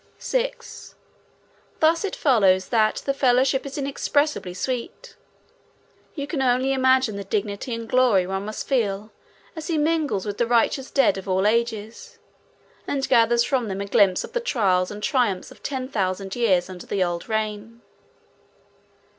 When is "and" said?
7.75-7.87, 12.87-13.07, 14.89-15.03